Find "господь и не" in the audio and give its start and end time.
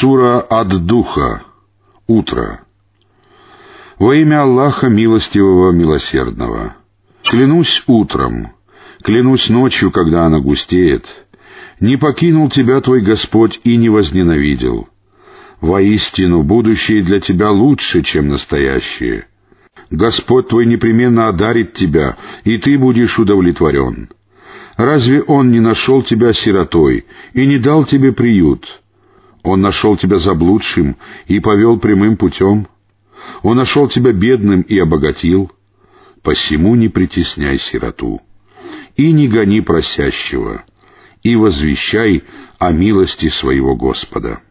13.00-13.88